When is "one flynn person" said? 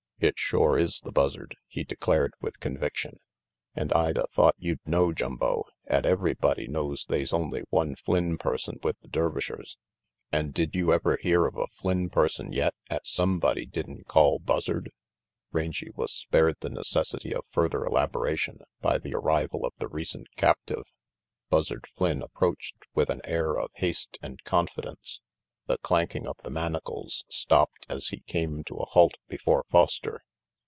7.71-8.77